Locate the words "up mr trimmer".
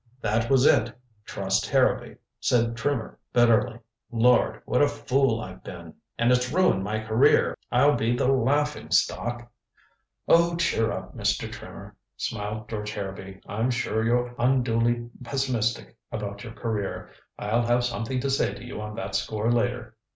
10.91-11.95